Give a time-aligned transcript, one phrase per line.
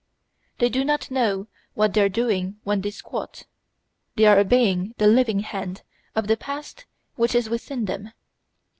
[0.57, 1.45] They do not know
[1.75, 3.43] what they are doing when they squat;
[4.15, 5.83] they are obeying the living hand
[6.15, 8.11] of the past which is within them.